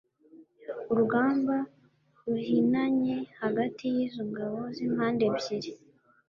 [0.91, 1.55] Urugamba
[2.25, 5.71] ruhinanye hagati yizo ngabo zimpande ebyiri